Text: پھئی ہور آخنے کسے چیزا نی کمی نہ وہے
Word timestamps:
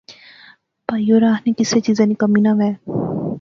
پھئی 0.87 1.05
ہور 1.11 1.23
آخنے 1.33 1.51
کسے 1.57 1.79
چیزا 1.85 2.03
نی 2.09 2.15
کمی 2.21 2.41
نہ 2.45 2.51
وہے 2.57 2.71